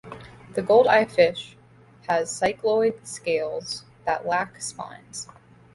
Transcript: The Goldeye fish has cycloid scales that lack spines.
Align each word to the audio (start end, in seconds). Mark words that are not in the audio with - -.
The 0.55 0.63
Goldeye 0.63 1.05
fish 1.05 1.55
has 2.09 2.31
cycloid 2.31 3.05
scales 3.05 3.85
that 4.03 4.25
lack 4.25 4.59
spines. 4.59 5.27